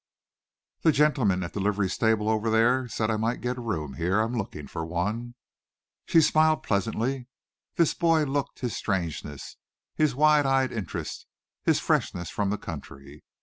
[0.81, 4.19] "The gentleman at the livery stable over there said I might get a room here.
[4.19, 5.35] I'm looking for one."
[6.07, 7.27] She smiled pleasantly.
[7.75, 9.57] This boy looked his strangeness,
[9.93, 11.27] his wide eyed interest,
[11.65, 13.21] his freshness from the country.